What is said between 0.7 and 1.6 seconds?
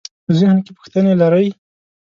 پوښتنې لرئ؟